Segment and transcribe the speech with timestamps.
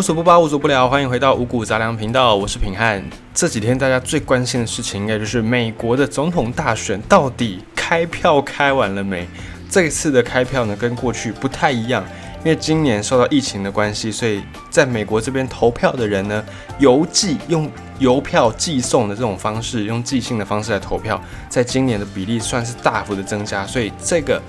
[0.00, 3.04] 无所不包，无所不聊，欢迎回到五谷杂粮频道，我是品汉。
[3.34, 9.28] 这几天大家最关心的事情，应该就是美国的总统大选到底开票开完了没？
[9.68, 12.02] 这一次的开票呢，跟过去不太一样，
[12.44, 16.44] 因为今年受到疫情的关系，所以在美国这边投票的人呢，
[16.78, 24.40] 邮寄用邮票寄送的这种方式，用寄信的方式来投票，在今年的比例算是大幅的增加，所以这个。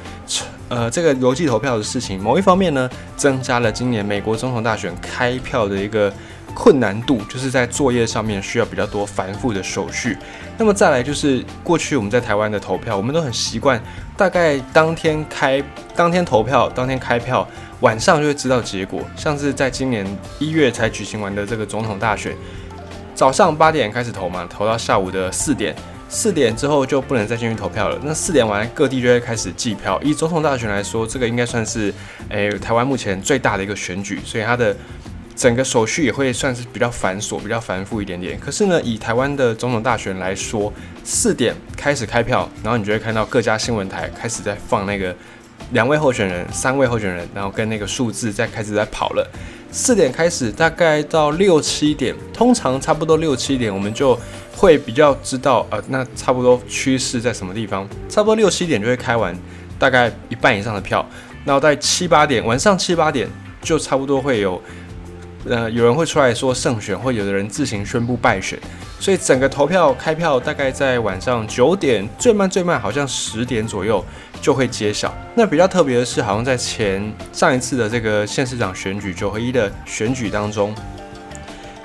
[0.70, 6.10] 呃，这个邮寄投票的事情，某一方面呢，增加了今年美国总统大选开票的一个
[6.54, 10.18] 困难度，就是在作业上面需要比较多繁复的手续。
[10.58, 13.82] 那么再来就是过去我们在台湾的投票，我们都很习惯，
[14.16, 15.64] 大概当天开，
[15.96, 17.48] 当天投票，当天开票，
[17.80, 19.02] 晚上就会知道结果。
[19.16, 20.06] 像是在今年
[20.38, 22.36] 一月才举行完的这个总统大选，
[23.16, 25.76] 早上八点开始投嘛，投到下午的四点。
[26.14, 27.98] 四点之后就不能再进去投票了。
[28.04, 29.98] 那四点完，各地就会开始计票。
[30.04, 31.94] 以总统大选来说，这个应该算是
[32.28, 34.76] 诶台湾目前最大的一个选举，所以它的
[35.42, 38.40] 整个手续也会算是比较繁琐、比较繁复一点点。
[38.40, 40.72] 可是呢，以台湾的总统大选来说，
[41.04, 45.16] 四点开始开票，然后你就会看到各家新闻台开始在放那个
[45.72, 49.28] 两位候选人、三位候选人，然后跟那个数字在开始在跑了。
[49.72, 54.16] 四点开始，大概到六七点，通常差不多六七点，我们就
[54.56, 57.90] 会比较知道，呃，那差不多趋势在什么地方。
[58.08, 59.36] 差不多六七点就会开完，
[59.80, 61.04] 大概一半以上的票。
[61.44, 63.28] 然后在七八点，晚上七八点
[63.64, 64.62] 就差不多会有，
[65.50, 68.58] 呃，有人会出来说胜选，或有的人自行宣布败选。
[69.00, 74.04] 所以整个投票开票大概在晚上九点，最慢最慢好像十点左右。
[74.42, 75.14] 就会揭晓。
[75.36, 80.74] 那比较特别的是，好像在前上一次的这个县市长选举九合一的选举当中，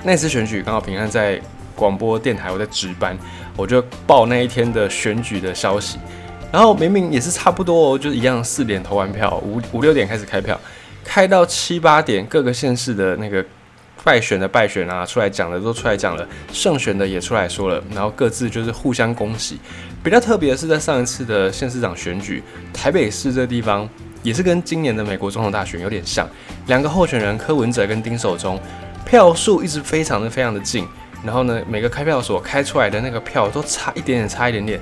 [0.03, 1.39] 那次选举刚好平安在
[1.75, 3.15] 广播电台，我在值班，
[3.59, 5.99] 我就报那一天的选举的消息。
[6.51, 10.59] 然后明明也是差不多哦，就是一样四点投完票，五五六点开始开票，
[11.07, 13.43] 开到七八点，各个县市的那个。
[14.05, 19.59] 败选的败选啊，出来讲的都出来讲了，胜选的也出来说了，然后各自就是互相恭喜。
[20.01, 22.41] 比较特别的是，在上一次的县市长选举，
[22.72, 23.89] 台北市这地方
[24.22, 24.45] 也是？
[24.45, 26.28] 跟今年的美国总统大选有点像，
[26.69, 28.61] 两个候选人柯文哲跟丁守中，
[29.05, 30.87] 票数一直非常的非常的近，
[31.25, 34.81] 然后呢，每个开票所开出来的那个票都差一点点，差一点点。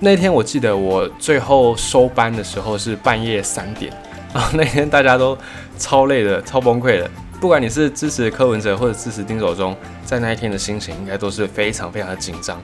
[0.00, 2.96] 那天我记得我最后收班的时候是？
[2.96, 3.92] 半夜三点，
[4.38, 5.36] 然后那天大家都
[5.80, 7.10] 超累的，超崩溃的。
[7.40, 12.62] 不管你是支持柯文哲或者支持丁守中，在那一天的心情应该都是非常非常的紧张。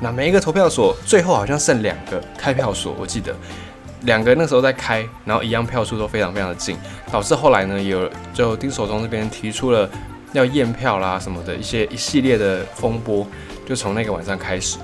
[0.00, 3.34] 那每一个投票所最后好像剩两个开票所，我记得
[4.02, 6.76] 两个那时候在开，然后一样票数都非常非常的近，
[7.10, 9.90] 导致后来呢有就丁守中这边提出了
[10.32, 13.26] 要验票啦什么的一些一系列的风波，
[13.66, 14.78] 就从那个晚上开始。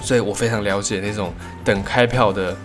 [0.00, 2.56] 所以我非常了解那种等开票的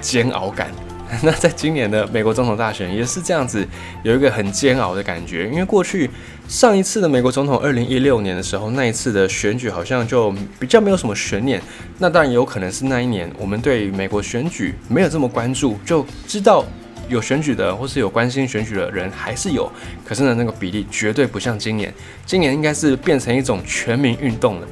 [0.00, 0.70] 煎熬感。
[1.22, 3.66] 那在今年的美国总统大选也是这样子，
[4.02, 5.46] 有一个很煎熬的感觉。
[5.48, 6.08] 因为过去
[6.48, 11.60] 上一次的美国总统，二零一六年的时候，那一次的选举好像就比较没有什么悬念。
[11.98, 16.64] 那当然也有可能是那一年我们对美国选举没有这么关注，就知道
[17.10, 19.70] 有选举的或是有关心选举的人还是有，
[20.04, 21.92] 可是呢，那个比例绝对不像今年。
[22.24, 24.66] 今年应该是变成一种全民运动了。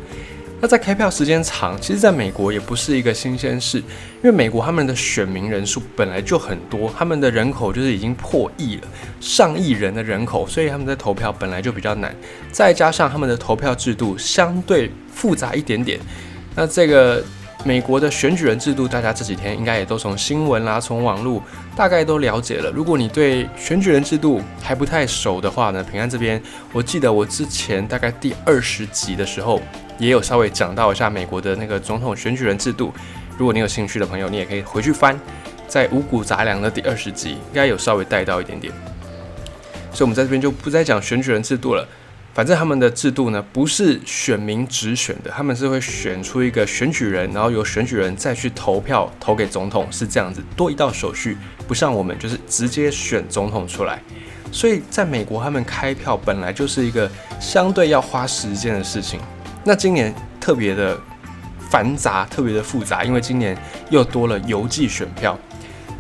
[0.63, 8.83] 那在开票时间长，其实在美国也不是一个新鲜事，因为美国他们的选民人数本来就很多，他们的人口就是已经破亿了，
[9.21, 12.15] 上亿人的人口，所以他们在投票本来就比较难，
[12.53, 15.99] 再加上他们的投票制度相对复杂一点点。
[16.55, 17.25] 那这个
[17.65, 21.43] 美国的选举人制度，大家这几天应该也都从新闻啦、从网络
[21.75, 22.71] 大概都了解了。
[22.71, 26.39] 如果你对选举人制度还不太熟的话呢，平安这边，
[26.71, 29.63] 我记得我之前大概第二十集的时候。
[30.01, 32.91] 也有稍微讲到一下美国的那个总统选举人制度，
[33.37, 35.17] 如果你有兴趣的朋友，你也可以回去翻，
[35.69, 38.73] 在五谷杂粮的第二十集，应该有稍微带到一点点。
[39.93, 41.87] 所以，我们在这边就不再讲选举人制度了。
[42.33, 51.37] 反正他们的制度呢，不是选民直选的，他们是会选出一个选举人，然后由选举人再去投票投给总统，是这样子，多一道手续，
[51.69, 54.01] 不像我们就是直接选总统出来。
[54.53, 57.11] 所以，在美国，他们开票本来就是一个
[57.41, 59.21] 相对要花时间的事情。
[59.65, 60.99] 那今年特别的
[61.71, 63.57] 繁杂，特别的复杂，因为今年
[63.91, 65.39] 又多了邮寄选票。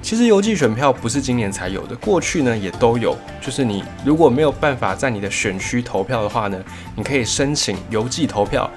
[0.03, 3.15] 其实邮寄选票不是今年才有的，过去呢也都有。
[3.39, 6.59] 就是你如果没有办法在你的选区投票的话呢，
[6.97, 8.71] 你可以申请邮寄投票。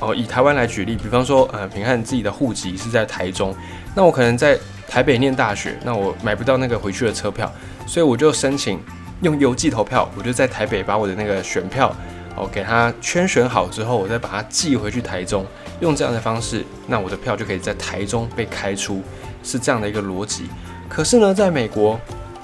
[0.00, 3.52] 哦，以台湾来举例，比方说，呃，平汉自己的户籍是在台中，
[3.96, 4.56] 那我可能在
[4.86, 7.52] 台北念大学，那我买不到那个回去的车票，
[7.84, 8.78] 所以我就申请
[9.22, 11.92] 用邮寄投票，我就在台北把我的那个选票。
[12.38, 15.44] 哦，给他圈选好之后，我再把它寄回去台中，
[15.80, 19.02] 用这样的方式，那我的票就可以在台中被开出，
[19.42, 20.44] 是这样的一个逻辑。
[20.88, 21.98] 可是呢，在美国，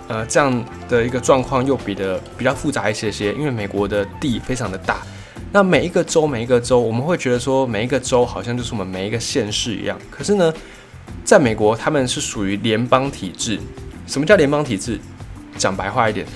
[0.08, 4.99] 呃，这样的一个状况又比的比较复杂一些些，因为美国的地非常的大，
[5.52, 10.52] 那每一个州每一个州，我们会觉得说每一个州好像就是我们每一个县市一样，可是呢，
[11.25, 13.58] 在美国他们是属于联邦体制。
[14.06, 15.00] 什么叫联邦体制？
[15.56, 16.26] 讲白话一点，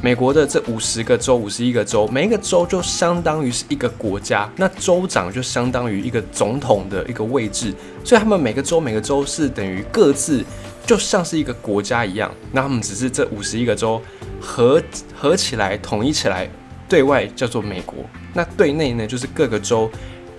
[0.00, 7.74] 美国的这五十个州、五十一个州，每一个州就相当于是一个国家，那州长就相当于一个总统的一个位置，
[8.04, 10.44] 所以他们每个州每个州是等于各自。
[10.86, 14.00] 就像是一个国家一样，那他们只是这五十一个州
[14.40, 14.82] 合
[15.14, 16.48] 合起来统一起来，
[16.88, 17.96] 对外叫做美国。
[18.32, 19.90] 那对内呢，就是各个州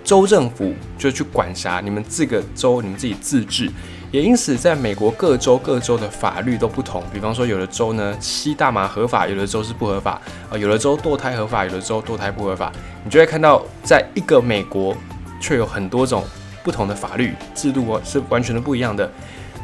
[0.02, 3.70] 州政府就去管辖你们这个州，你们自己自治。
[4.12, 7.00] 也因此，在美国各州各州的法律都不同。
[7.12, 10.20] 比方说，有的州呢吸大麻合法，有的州是不合法
[10.50, 12.72] 啊；有的州堕胎合法，有的州堕胎不合法。
[13.04, 14.96] 你就会看到，在一个美国
[15.40, 16.24] 却有很多种
[16.64, 19.08] 不同的法律制度哦，是完全的不一样的。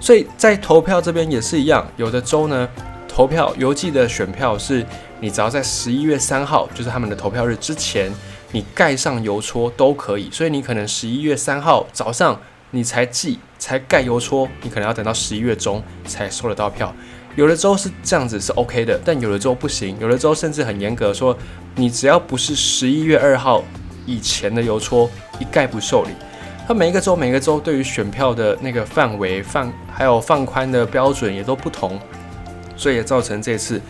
[0.00, 2.69] 所以在投票这边也是一样，有的州呢，
[3.08, 4.87] 投票邮寄的选票是
[5.19, 8.12] 你只要在十一月三号，就是他们的投票日之前，
[8.52, 10.31] 你盖上邮戳都可以。
[10.31, 12.40] 所以你可能十一月三号早上
[12.76, 16.94] 你才寄才盖邮戳，你可能要等到十一月中才收得到票。
[17.34, 21.34] 有的州是这样子是 OK 的，但有的州不行，有的州甚至很严格，说
[21.75, 23.64] 你只要不是十一月二号
[24.05, 26.11] 以前的邮戳，一概不受理。
[26.69, 31.99] 它每一个州，每个州对于选票的那个范围放，还有放宽的标准也都不同，
[32.76, 33.81] 所以也造成这次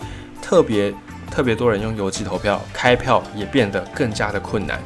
[0.41, 0.95] 特别
[1.29, 4.81] 特别多人用邮寄投票，开票也变得更加的困难。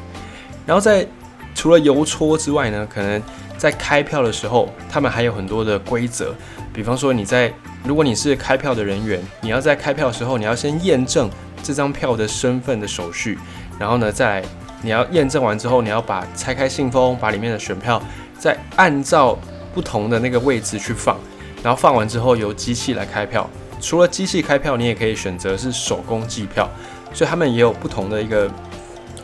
[0.64, 1.06] 然后在
[1.54, 3.20] 除了邮戳之外呢，可能
[3.60, 6.34] 在开票的时候，他们还有很多的规则，
[6.72, 7.52] 比方说你在
[7.84, 11.28] 如果你是开票的人员，你要在开票的时候，你要先验证
[11.62, 13.38] 这张票的身份的手续，
[13.78, 14.42] 然后呢再。
[14.82, 18.00] 你要验证完之后，你要把拆开信封，把里面的选票
[18.38, 19.38] 再按照
[19.74, 21.20] 不同的那个位置去放，
[21.62, 23.46] 然后放完之后由机器来开票。
[23.78, 26.66] 除了机器开票，你也可以选择是手工计票，
[27.12, 28.50] 所以他们也有不同的一个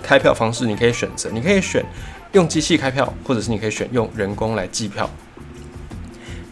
[0.02, 1.30] 开票方式，你可以选择。
[1.32, 1.82] 你可以选
[2.36, 5.10] 用机器开票，或者是你可以选用人工来计票。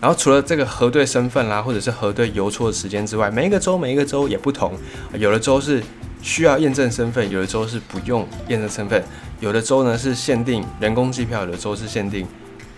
[0.01, 4.73] 然后除了这个核对身份啦，或者是核对邮戳的时间之外，每一个州每一个州也不同，
[5.17, 5.81] 有的州是。
[6.25, 9.05] 需要验证身份，有的州是不用验证身份，
[9.41, 12.27] 有的州呢是限定人工计票，有的州是限定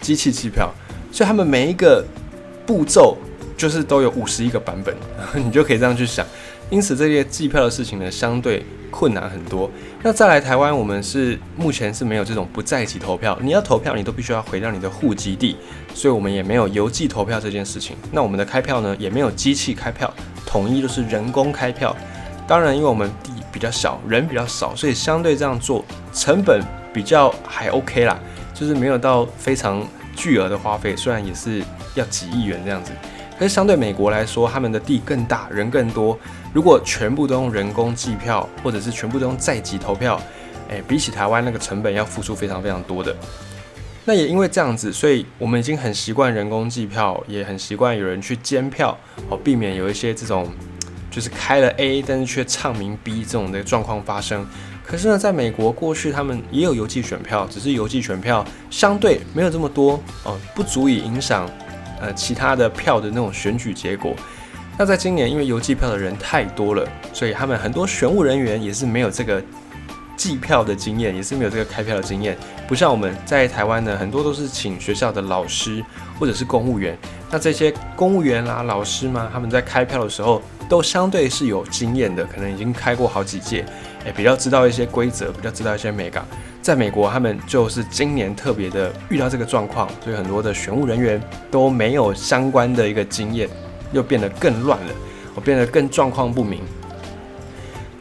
[0.01, 0.69] 机器计票，
[1.13, 2.05] 所以他们每一个
[2.67, 3.17] 步骤
[3.57, 4.93] 就是都有五十一个版本，
[5.41, 6.27] 你就可以这样去想。
[6.71, 8.67] 因此这些计票的事情呢，相对
[8.97, 9.71] 困难很多。
[10.03, 15.55] 那再来台湾，我们是目前是没有这种不在籍投票，你要投票，你都必须要回到你的户籍地，
[15.93, 17.95] 所以我们也没有邮寄投票这件事情。
[18.11, 20.11] 那我们的开票呢，也没有机器开票，
[20.47, 21.95] 统一都是人工开票。
[22.49, 25.85] 当然，因为我们地比较小，人比较少，所以相对这样做
[26.15, 26.63] 成本
[26.95, 28.19] 比较还 OK 啦，
[28.55, 30.97] 就是没有到非常巨额的花费。
[30.97, 31.63] 虽然也是
[31.95, 32.93] 要几亿元这样子，
[33.39, 36.19] 可是相对美国来说，他们的地更大，人更多。
[36.57, 40.19] 如果全部都用人工计票，或者是全部都用在籍投票，
[40.71, 43.15] 诶，比起台湾那个成本要付出非常非常多的。
[44.07, 48.97] 那也因为这样子，所以我们已经很习惯人工计票，也很习惯有人去监票，
[49.29, 50.51] 哦，避免有一些这种。
[51.11, 54.47] 就是开了 A，但是却唱名 B 这种的状况发生。
[54.83, 61.47] 可是呢，在美国过去他们也有邮寄选票，只是邮寄选票相对没有这么多哦，不足以影响
[62.01, 64.17] 呃其他的票的那种选举结果。
[64.79, 69.43] 那在今年，因为邮寄票的人太多了，所以他们很多选务人员也是没有这个
[70.17, 72.37] 计票的经验，也是没有这个开票的经验。
[72.69, 75.83] 不像我们在台湾呢，很多都是请学校的老师
[76.19, 76.99] 或者是公务员。
[77.31, 80.43] 那这些公务员啦、老师嘛，他们在开票的时候。
[80.69, 83.65] 都相对是有经验的，可能已经开过好几届，
[84.05, 86.27] 诶，比较知道一些规则，比较知道一些美感。
[86.61, 93.49] 在美国，他们就是今年特别的遇到这个状况，所以很多的选务人员都没有相关的一个经验，
[93.93, 94.93] 又变得更乱了，
[95.35, 96.61] 我变得更状况不明。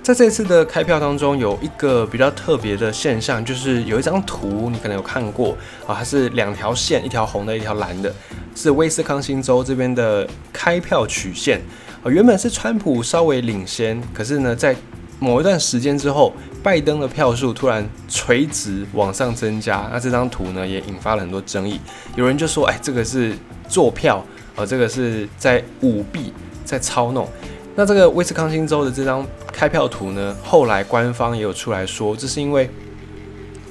[0.01, 8.13] 在这次的开票当中，有一个比较特别的现象，就是有一张图，你可能有看过啊，它是两条线，一条红的，一条蓝的，
[8.55, 11.59] 是威斯康星州这边的开票曲线
[12.03, 12.05] 啊。
[12.11, 14.75] 原本是川普稍微领先，可是呢，在
[15.17, 19.89] 某一段时间之后，拜登的票数突然垂直往上增加。
[19.91, 21.79] 那这张图呢，也引发了很多争议。
[22.15, 23.33] 有人就说：“哎，这个是
[23.67, 24.23] 坐票，
[24.55, 26.33] 呃，这个是在舞弊，
[26.63, 27.27] 在操弄。”
[27.75, 32.69] 那这个威斯康星州的这张开票图呢，后来官方也有出来说，这是因为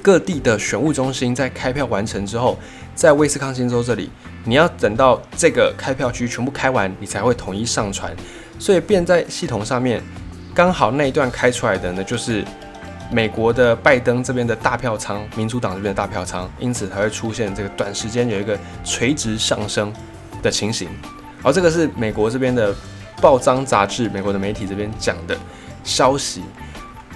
[0.01, 2.57] 各地的选务中心在开票完成之后，
[2.93, 4.09] 在威斯康星州这里。
[4.47, 8.15] 你要等到这个开票区全部开完，你才会统一上传，
[8.59, 9.99] 所以便在系统上面
[10.53, 12.45] 刚好那一段开出来的呢，就是
[13.11, 19.91] 美国的拜登这边的大票仓，民主党这边的大票仓，因此才会出现这个短时间有一个垂直上升
[20.41, 20.87] 的情形。
[21.43, 22.73] 而这个是美国这边的
[23.21, 25.37] 报章杂志、美国的媒体这边讲的
[25.83, 26.41] 消息。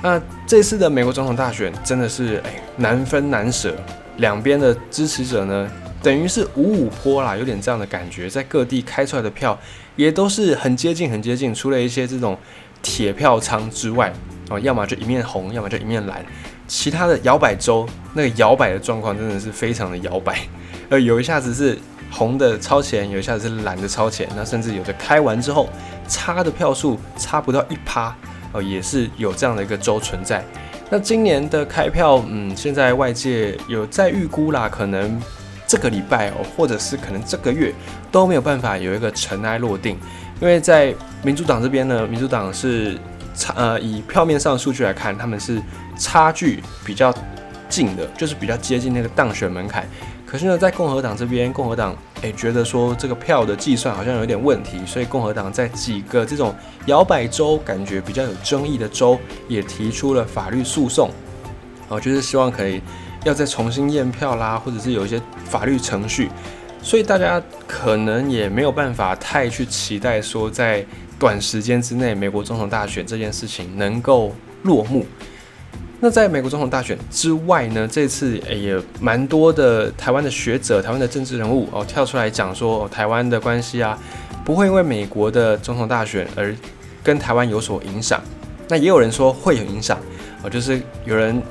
[0.02, 3.76] 那这次的美国总统大选真的是哎难分难舍，
[4.18, 5.70] 两边的支持者呢，
[6.02, 9.60] 等于是五五坡啦，有点这样的感觉，在各地开出来的票
[9.98, 12.38] 也都是很接近很接近，除了一些这种
[12.82, 14.14] 铁票仓之外，
[14.50, 16.26] 哦，要么就一面红，要么就一面蓝，
[16.66, 20.40] 其他的摇摆州那个摇摆的状况真的是非常的摇摆，
[20.88, 21.78] 呃，有一下子是
[22.12, 25.70] 红的超前，有一下子是蓝的超前，那甚至有的开完之后
[26.08, 28.16] 差的票数差不到一趴。
[28.52, 30.44] 哦，也是有这样的一个州存在。
[30.90, 35.22] 那今年的开票，嗯，现在外界有在预估啦，可能
[35.68, 37.72] 这个礼拜哦，或者是可能这个月
[38.12, 40.00] 都没有办法有一个尘埃落定，
[40.42, 42.98] 因为在民主党这边呢，民主党是
[43.36, 45.62] 差呃以票面上数据来看，他们是
[45.96, 47.14] 差距比较
[47.70, 49.88] 近的，就是比较接近那个当选门槛。
[50.30, 56.54] 可是呢，在共和党这边，共和党诶觉得说这个票的计算好像有点问题，所以共和党在几个这种
[56.86, 61.10] 摇摆州感觉比较有争议的州，也提出了法律诉讼，
[61.88, 62.80] 哦，就是希望可以
[63.24, 66.30] 要再重新验票啦，或者是有一些法律程序，
[66.84, 70.86] 所以大家可能也没有办法太去期待说在
[71.18, 74.32] 短时间之内美国总统大选这件事情能够
[74.62, 75.08] 落幕。
[76.02, 84.00] 那在美国总统大选之外呢，这次也蛮多的台湾的学者、台湾的政治人物哦跳出来讲说，台湾的关系啊
[84.46, 86.56] 不会因为美国的总统大选而
[87.04, 88.22] 跟台湾有所影响。
[88.70, 90.00] 那也有人说会有影响
[90.42, 91.42] 哦，就是有人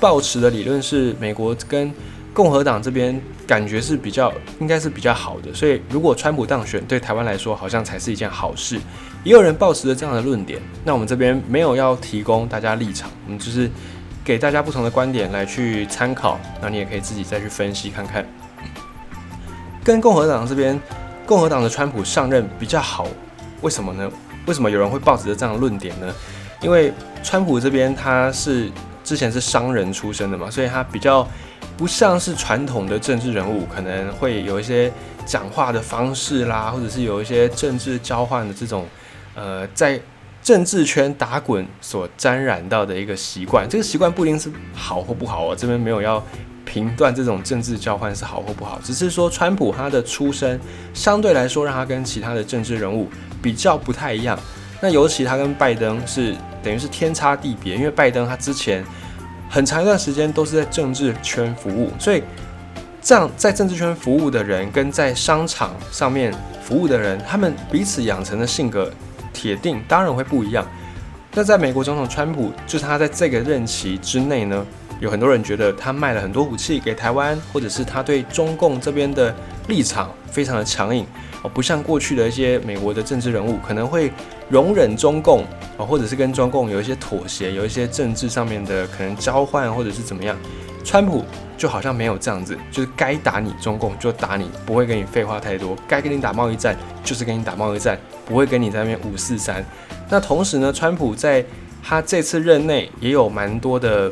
[0.00, 1.92] 抱持的理论是美国跟
[2.34, 8.80] 共和党这边感觉是比较应该是比较好的，所以如果川普当选，对台湾来说好像才是一件好事。
[9.24, 13.70] 也有人抱持着这样的论点，那我们这边没有要提供大家立场，我们就是
[14.24, 18.26] 给大家不同的观点来去参考，那你也可以自己再去分析看看。
[19.84, 20.80] 跟共和党这边，
[21.24, 23.06] 共和党的川普上任比较好，
[23.60, 24.10] 为什么呢？
[24.46, 26.12] 为什么有人会抱持着这样的论点呢？
[26.60, 28.70] 因为川普这边他是
[29.04, 31.26] 之前是商人出身的嘛，所以他比较
[31.76, 34.92] 不像是传统的政治人物，可能会有一些
[35.26, 38.86] 讲话的方式啦，或者是有一些政治交换的这种。
[39.34, 39.98] 呃，在
[40.42, 45.56] 政治圈打滚所沾染到的一个习惯，这个习惯不一定是好或不好哦。
[45.56, 46.22] 这边没有要
[46.66, 50.60] 评断这种政治交换是好或不好，只是说川普他的出身
[50.92, 53.08] 相对来说让他跟其他的政治人物
[53.40, 54.38] 比较不太一样。
[54.82, 58.84] 那尤其他跟拜登是等于是天差地别，因为拜登他之前
[59.48, 62.22] 很长一段时间都是在政治圈服务，所以
[63.02, 66.32] 这样在政治圈服务的人跟在商场上面
[66.62, 68.90] 服务的人，他们彼此养成的性格。
[69.34, 70.64] 铁定当然会不一样。
[71.32, 74.64] 那在美国总统川普，就是他在这个任期之内呢，
[75.00, 79.34] 有很多人觉得他卖了很多武器给台湾，或者是他对中共这边的
[79.68, 81.06] 立场非常的强硬
[81.42, 84.12] 哦，不像过去的一些美国的政治人物可能会
[84.50, 85.42] 容忍中共
[85.78, 90.36] 啊，或者是跟中共有一些妥协，有一些政治上面的可能交换或者是怎么样。
[90.84, 91.24] 川普
[91.62, 97.96] 就好像没有这样子，就是该打你中共就打你，不会跟你废话太多，该跟你打贸易战就是跟你打贸易战。
[98.26, 99.64] 不会跟你在那边五四三。
[100.10, 101.44] 那同时呢，川普在
[101.80, 104.10] 他这次任内也有蛮多的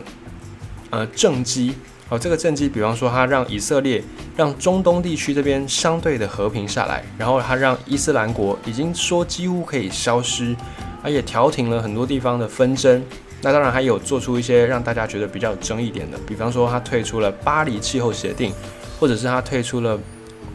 [0.90, 1.74] 呃政绩
[2.08, 2.16] 哦。
[2.16, 4.00] 这个政绩，比方说他让以色列、
[4.36, 10.54] 让中东地区这边相对的和平下来，然后他让伊斯兰国已经说几乎可以消失，
[11.02, 13.02] 而且调停了很多地方的纷争。
[13.42, 18.52] 那当然还有做出一些让大家觉得比较有争议点的，比方说他退出了巴黎气候协定，
[18.98, 19.98] 或者是他退出了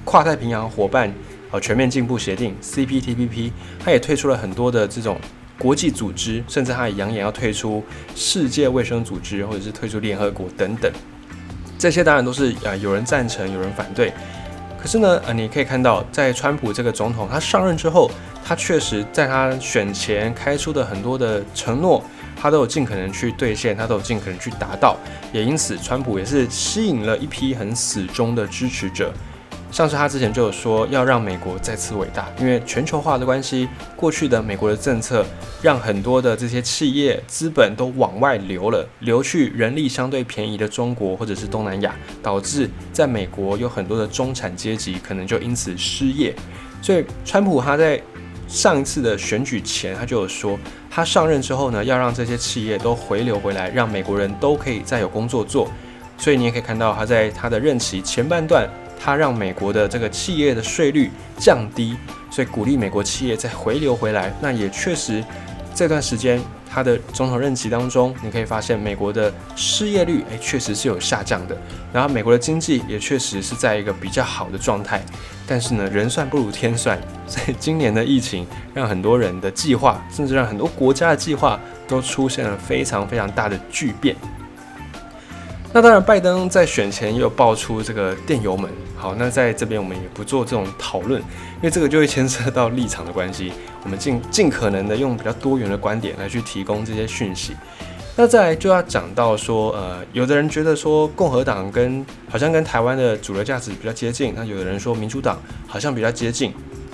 [0.04, 1.12] 跨太平洋伙伴
[1.50, 1.60] 啊。
[1.60, 3.51] 全面进步协定 （CPTPP），
[3.84, 5.20] 他也退出了很多的这种
[5.58, 7.84] 国际组织，甚至他也扬言要退出
[8.15, 10.92] 世界卫生组织，或者是退出联合国等等。
[11.77, 14.13] 这些当然都是啊，有人赞成，有人反对。
[14.80, 18.12] 可是呢，呃，你可以看到，在川普这个总统他上任之后，
[18.46, 22.04] 他确实在他选前开出的很多的承诺，
[22.36, 24.98] 他都有尽可能去兑现，他都有尽可能去达到。
[25.34, 29.12] 也因此，川普也是吸引了一批很死忠的支持者。
[29.72, 35.25] 像是他之前就有说要让美国再次伟大，因为全球化的关系，过去的美国的政策
[35.62, 46.34] 让很多的这些企业资本都往外流了，流去人力相对便宜的中国或者是东南亚，导致在美国有很多的中产阶级可能就因此失业。
[46.82, 48.01] 所以川普他在
[48.56, 50.58] 上一次的选举前，他就有说，
[50.90, 55.70] 他上任之后呢，要让这些企业都回流回来，让美国人都可以再有工作做。
[56.18, 58.66] 所以你也可以看到他在他的任期前半段。
[58.98, 61.96] 他让美国的这个企业的税率降低，
[62.32, 64.34] 所以鼓励美国企业再回流回来。
[64.42, 65.24] 那也确实，
[65.76, 66.42] 这段时间
[66.75, 71.58] 他的总统任期当中，你可以发现美国的失业率诶确实是有下降的，
[71.94, 75.01] 然后美国的经济也确实是在一个比较好的状态。
[75.48, 84.13] 但是呢，人算不如天算，所以今年的疫情让很多人的计划，甚至让很多国家的计划都出现了非常非常大的巨变。
[85.72, 88.70] 那当然，拜登在选前又爆出这个电油门。
[89.06, 93.54] 好，那在这边我们也不做这种讨论，因为这个就会牵涉到立场的关系。
[93.84, 97.54] 我们尽尽可能的用比较多元的观点来去提供这些讯息。
[98.16, 106.52] 那再来就要讲到说，呃，有的人觉得说共和党跟好像跟台湾的主流价值比较接近，那有的人说民主党好像比较接近。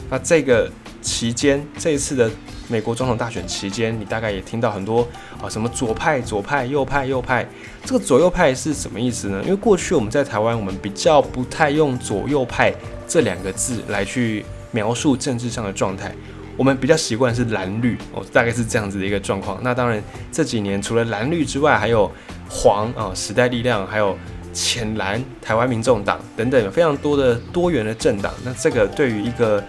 [0.10, 0.70] 那这个
[1.02, 2.30] 期间，这一次的。
[2.72, 5.06] 美国总统大选期间，你大概也听到很多
[5.42, 7.46] 啊，什么左派、左派、右派、右派。
[7.84, 9.42] 这个左右派是什么意思呢？
[9.44, 12.74] 因为过去我们在台湾，我们比较不太用左右派
[13.06, 16.16] 这两个字来去描述政治上的状态，
[16.56, 19.60] 我们比较习惯是蓝绿哦，大概是这样子的一个状况。
[19.62, 20.02] 那当然
[20.32, 22.10] 这几年除了蓝绿之外，还有
[22.50, 24.18] 黄啊、时代力量，还有
[24.54, 28.34] 浅蓝、台湾民众党等等，非常多的多元的政党。
[28.46, 29.64] 那这个对于一个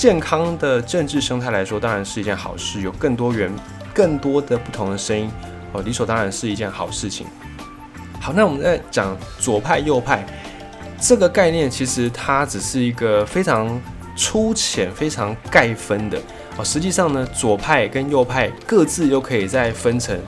[0.00, 2.80] 健康的政治生态来说，当然是一件好事。
[2.80, 3.52] 有更多元、
[3.92, 5.30] 更多的不同的声音，
[5.74, 7.26] 哦，理所当然是一件好事情。
[8.18, 10.24] 好，那我们在讲左派、右派
[10.98, 13.78] 这个概念，其实它只是一个非常
[14.16, 16.18] 粗浅、非常概分的
[16.56, 16.64] 哦。
[16.64, 20.18] 实际上呢，左派跟右派各自又可以再分成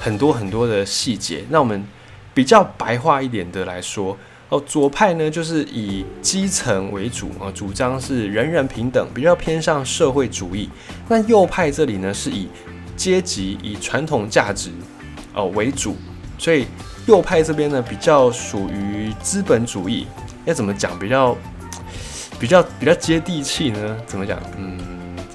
[0.00, 1.44] 很多很多的细节。
[1.50, 1.86] 那我们
[2.34, 4.18] 比较白话一点的来说。
[4.50, 10.68] 哦，左派呢就是以基层为主啊，主张是人人平等，比较偏向社会主义。
[11.08, 12.48] 那右派这里呢是以
[12.96, 14.70] 阶级、以传统价值
[15.34, 15.96] 哦为主，
[16.36, 16.66] 所以
[17.06, 20.06] 右派这边呢比较属于资本主义。
[20.44, 21.36] 要怎么讲比较
[22.40, 23.96] 比较比较接地气呢？
[24.04, 24.36] 怎么讲？
[24.58, 24.78] 嗯，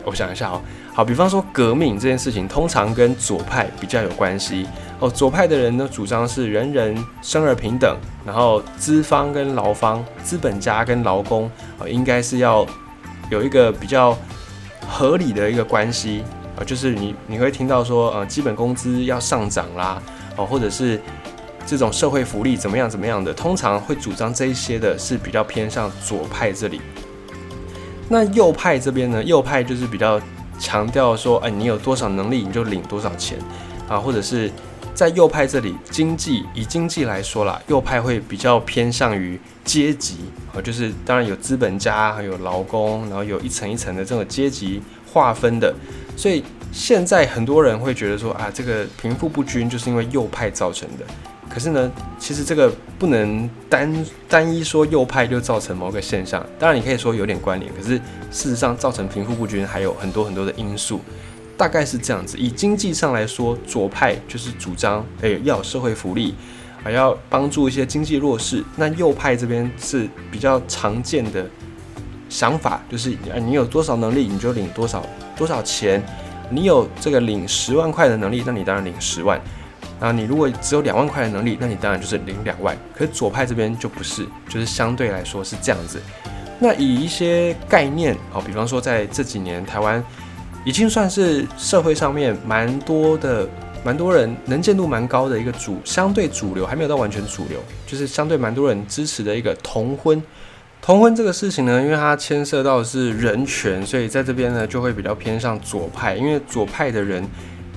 [0.03, 0.61] 我想一下哦。
[0.95, 4.65] 好，比方说革命这件事情，通常跟左派比较有关系
[4.97, 5.09] 哦。
[5.09, 12.65] 左派的人呢，主张是人人生而平等，然后资方跟劳方、资本家跟劳工啊，应该是要
[13.29, 14.17] 有一个比较
[14.87, 16.23] 合理的一个关系
[16.57, 16.63] 啊。
[16.63, 20.01] 就是你你会听到说，呃，基本工资要上涨啦，
[20.37, 20.97] 哦，或者是
[21.65, 26.79] 这种社会福利怎么样怎么样的，通常会主张这一些的是比较偏向左派这里。
[28.07, 30.21] 那右派这边呢，右派就是比较。
[30.59, 33.37] 强调说，哎，你有多少能力，你就领多少钱
[33.87, 33.97] 啊？
[33.97, 34.51] 或者是
[34.93, 40.17] 在右派这里，经济以经济来说啦，右派会比较偏向于阶级
[40.53, 45.73] 啊，就是当然有资本家，还有劳工，然后有一层一层的这种阶级划分的。
[46.15, 51.05] 所以现在很多人会觉得说，啊，这个贫富不均就是因为右派造成的。
[51.55, 51.89] 可是呢，
[52.19, 56.45] 其实这个不能单单一说右派就造成某个现象。
[56.59, 57.95] 当然，你可以说有点关联，可是
[58.29, 60.99] 事实上造成贫富不均还有很多很多的因素，
[61.55, 62.37] 大概是这样子。
[62.37, 66.35] 以经济上来说，左派就是主张诶要社会福利，
[66.83, 68.61] 还要帮助一些经济弱势。
[68.75, 71.49] 那右派这边是比较常见的
[72.27, 75.01] 想法，就是啊你有多少能力你就领多少
[75.37, 76.03] 多少钱，
[76.49, 79.39] 你有这个领十万块的能力，那你当然领十万。
[79.99, 82.77] 那你如果只有两万块的能力，那你当然就是领两万。
[82.93, 86.01] 可是左派这边就不是，就是相对来说是这样子。
[86.59, 90.03] 那以一些概念，好，比方说在这几年台湾
[90.65, 93.47] 已经算是社会上面蛮多的、
[93.83, 100.21] 蛮多人能见度蛮高的一个主相对主流，还没有到完全主流，就是相对蛮多人支持的一个同婚。
[100.81, 107.25] 同婚这个事情呢，因为它牵涉到的是人权，所以在这边呢就会比较偏向左派，因为左派的人。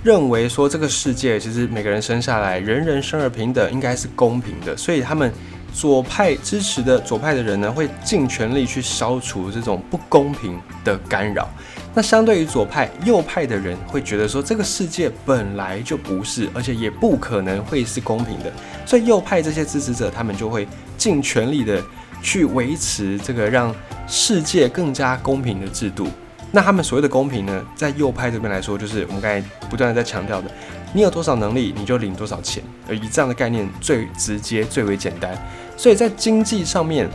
[0.03, 5.33] 认为说这个世界其实每个人生下来人人生而平等，应该是公平的，所以他们
[5.73, 11.49] 左派支持的左派的人呢，会尽全力去消除这种不公平的干扰。
[11.95, 18.53] 那相对于左派右派的人会觉得说这个世界本来就不是，而且也不可能会是公平的，
[18.87, 21.83] 所以右派这些支持者他们就会尽全力的
[22.23, 23.75] 去维持这个让
[24.07, 26.07] 世界更加公平的制度。
[26.51, 30.51] 那他们所谓的公平呢，在右派这边来说，就是我们刚才不断的在强调的，
[30.95, 35.37] 你有多少能力，你就领多少钱，而以这样的概念最直接、最为简单。
[35.77, 37.07] 所以在经济上面，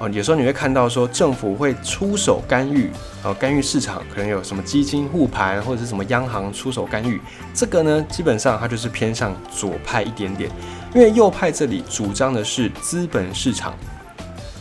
[0.00, 2.90] 啊，有时候你会看到说政府会出手干预，
[3.22, 7.20] 啊，干预市场，可能有什么基金护盘或者是什么央行出手干预，
[7.54, 10.50] 这个呢，基本上它就是偏向左派一点点，
[10.94, 13.72] 因为右派这里主张的是资本市场，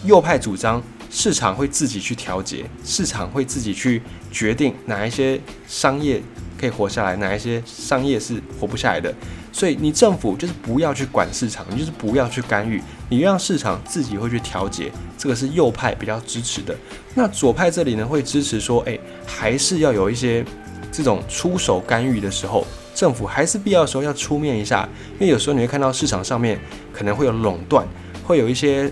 [0.04, 0.80] 右派主张。
[1.10, 6.22] 市场会自己去调节，市场会自己去决定哪一些商业
[6.60, 9.14] 可以活下来，哪一些商业是活不下来的。
[9.52, 14.92] 所以你政府就是不要去管市场，你就是不要去干预，你让市场自己会去调节。
[15.18, 16.76] 这个是右派比较支持的。
[17.16, 20.46] 那左派这里呢，会支持说，诶，还是要有一些
[20.92, 26.58] 这种出手干预的时候，政府还是必要时候要出面一下，因为有时候你会看到市场上面
[26.94, 27.86] 可能会有垄断，
[28.24, 28.90] 会有一些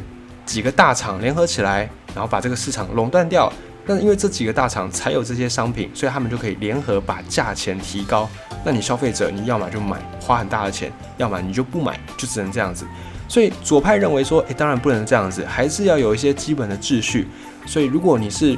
[0.48, 3.52] 几个大厂联合起来，然后把这个市场垄断掉。
[3.86, 8.28] 那因为这几个大厂才有这些商品，所以他们就可以联合把价钱提高。
[8.66, 12.86] 那你消费者你要么就买，花很大的钱；要么你就不买，就只能这样子。
[13.30, 17.28] 所以左派认为说，诶，当然不能这样子，还是要有一些基本的秩序。
[17.66, 18.58] 所以如果你是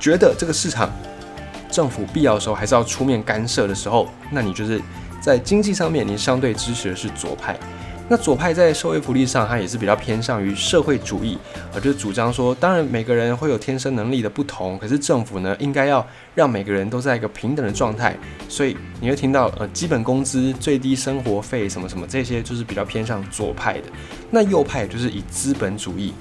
[0.00, 0.90] 觉得这个市场
[1.70, 4.80] 政府必要的时候还是要出面干涉的时候，那你就是
[5.20, 7.56] 在经济上面你相对支持的是左派。
[8.08, 11.36] 那左派在社会福利上，它也是比较偏向于社会主义，
[11.74, 18.16] 而就主张说，当然每个人会有天生能力的不同，可是政府呢应该要让每个人都在一个平等的状态。
[18.48, 23.84] 所以你会听到呃基本工资、最低生活费什么什么这些，就是比较偏向左派的。
[24.30, 26.12] 那右派就是以资本主义。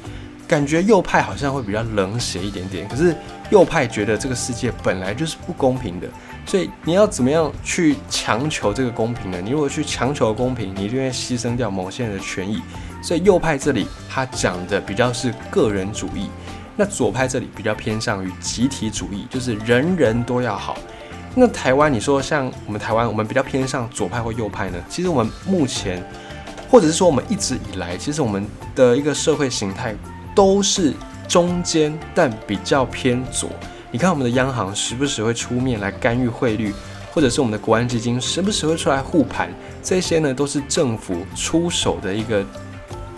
[0.47, 3.15] 感觉右派好像会比较冷血一点点，可是
[3.49, 6.07] 右派觉得这个世界本来就是不公平的，
[6.45, 9.41] 所以你要怎么样去强求这个公平呢？
[9.43, 12.61] 你如果去强求公平，你就会牺牲掉某些人的权益。
[13.01, 16.29] 所以右派这里他讲的比较是个人主义，
[16.75, 20.77] 那左派这里比较偏向于集体主义，就是人人都要好。
[21.35, 24.77] 那台湾你说像我们台湾，我们比较偏向左派或右派呢？
[24.87, 26.03] 其实我们目前，
[26.69, 29.95] 或者是说我们一直以来，其实我们的一个社会形态。
[30.35, 30.93] 都是
[31.27, 33.49] 中间，但比较偏左。
[33.89, 36.73] 你看，我们的央行时不时会出面来干预汇率，
[37.13, 39.49] 或者是我们的国安基金时不时会出来护盘，
[39.81, 42.45] 这些呢都是政府出手的一个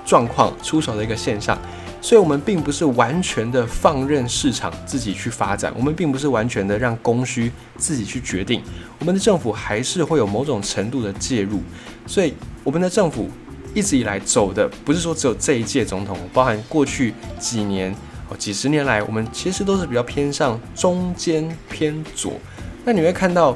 [0.06, 1.58] 状况，出手的一个现象。
[2.00, 8.62] 所以，我们并不是完全的放任市场自己去发展，我们并不是完全的让供需自己去决定，
[9.00, 11.60] 我们的政府还是会有某种程度的介入。
[12.06, 13.28] 所以，我们的政府。
[13.78, 17.94] 一直以来走的不是说只有这一届总统，包含过去几年
[18.28, 22.34] 哦几十年来，我们其实都是比较偏向中间偏左。
[22.84, 23.56] 那你会看到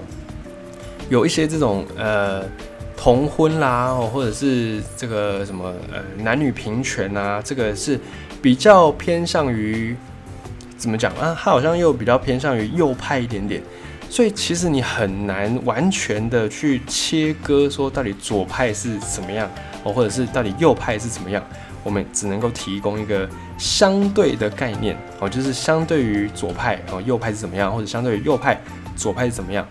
[1.10, 2.44] 有一些这种呃
[2.96, 8.00] 同婚啦，或者是这个什么呃男女平权啊，这个是
[8.44, 9.96] 比较偏向于
[10.78, 11.36] 怎么讲啊？
[11.36, 13.60] 他好像又比较偏向于右派一点点。
[14.12, 19.50] 所以其实你很难完全的去切割，说到底左派是怎么样。
[19.84, 21.42] 哦，或者是到底右派是怎么样？
[21.82, 28.62] 我们只能够提供一个相对的概念哦，就是相对于左派哦，右派是怎么样，或者相对于右派
[28.98, 29.66] 左派是怎么样？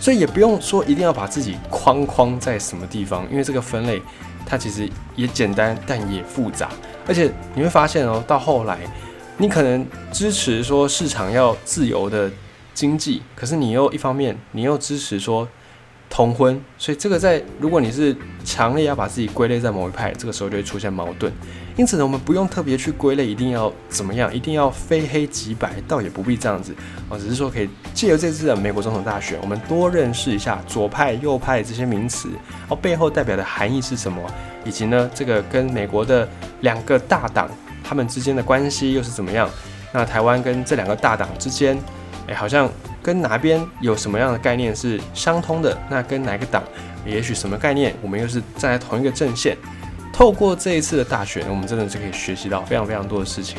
[0.00, 4.02] 所以也不用说一定要把自己框框在什么地方，因为这个分类
[4.44, 6.68] 它其实也简单，但也复杂。
[7.06, 8.80] 而且你会发现哦，到后来
[9.38, 12.28] 你可能支持说市场要自由的
[12.74, 15.48] 经济，可是你又一方面你又支持说。
[16.10, 21.32] 同婚，所以这个在如果你是强烈要把自己归类在某一派，这个时候就会出现矛盾。
[21.76, 26.72] 因此呢，我们不用特别去归类，一定要怎么样，一定要非黑即白，倒也不必这样子
[27.08, 27.18] 哦。
[27.18, 32.28] 只是说可以借由这次的美国总统大选，我们多认识一下左派、右派这些名词，
[32.68, 34.22] 哦背后代表的含义是什么，
[34.64, 36.28] 以及呢这个跟美国的
[36.60, 37.50] 两个大党
[37.82, 39.50] 他们之间的关系又是怎么样？
[39.92, 41.76] 那台湾跟这两个大党之间，
[42.28, 42.70] 哎，好像。
[43.02, 45.78] 跟哪边有什么样的概念是相通的？
[45.90, 46.64] 那跟哪个党，
[47.04, 49.54] 也许什么概念，我们又是站在同一个阵线。
[50.10, 53.58] 透过这一次的大选，我们真的是可以学习到非常非常多的事情。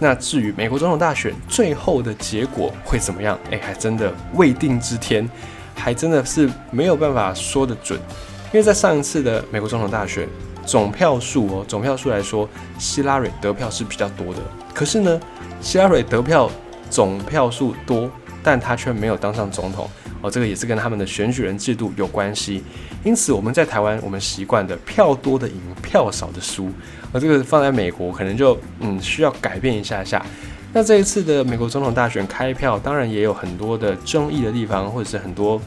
[0.00, 3.38] 那至于美国总统大选最后的结果会怎么样？
[3.52, 5.30] 诶，还真的未定之天，
[5.76, 7.96] 还真的是没有办法说得准。
[8.46, 10.26] 因为在上一次的美国总统大选
[10.66, 12.48] 总票数哦，总票数来说，
[12.80, 14.40] 希拉蕊得票是比较多的。
[14.74, 15.20] 可是呢，
[15.60, 16.50] 希拉蕊得票
[16.92, 18.10] 总票数多。
[18.44, 19.88] 但他却没有当上总统
[20.20, 22.60] 哦，这个也是跟他们的选举人制度有关系。
[23.04, 26.68] 因此，我们在台湾，我们习惯的票多的赢，票少的输。
[27.12, 30.26] 而这个放在美国，可能就嗯需要改变一下下。
[30.72, 35.62] 那这一次的美国总统大选开票，当然也有很多的争议的地方，或者是很多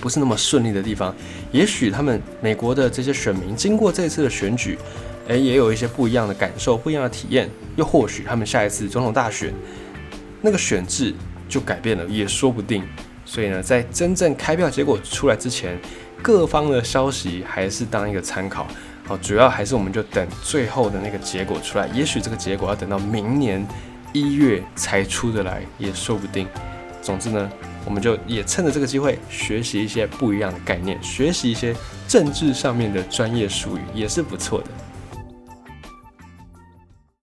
[0.00, 1.12] 不是那么顺利的地方。
[1.50, 4.78] 也许他们美国的这些选民经过这次的选举，
[5.26, 7.50] 诶，也有一些不一样的感受，不一样的体验。
[7.74, 9.52] 又或许他们下一次总统大选
[10.46, 11.12] 那个选制。
[11.48, 12.82] 就改变了，也说不定。
[13.24, 15.78] 所以呢，在真正开票结果出来之前，
[16.20, 18.66] 各方的消息还是当一个参考。
[19.06, 21.86] 好，主要还是我们就等最后的那个结果出来。
[21.94, 23.64] 也许这个结果要等到明年
[24.12, 26.48] 一月才出得来，也说不定。
[27.00, 27.48] 总之呢，
[27.84, 31.72] 我们就也趁着这个机会学习一些不一样的概念，学习一些
[32.08, 34.66] 政治上面的专业术语，也是不错的。